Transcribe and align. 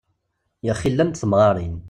Yaxi 0.65 0.89
llant 0.91 1.19
temɣarin. 1.21 1.75